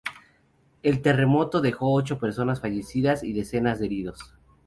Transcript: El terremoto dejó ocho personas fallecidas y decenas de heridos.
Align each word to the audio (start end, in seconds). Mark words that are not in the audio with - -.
El 0.81 1.03
terremoto 1.03 1.61
dejó 1.61 1.93
ocho 1.93 2.17
personas 2.17 2.59
fallecidas 2.59 3.23
y 3.23 3.33
decenas 3.33 3.77
de 3.77 3.85
heridos. 3.85 4.33